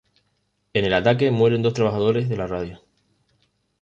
[0.73, 2.81] En el ataque mueren dos trabajadores de la radio.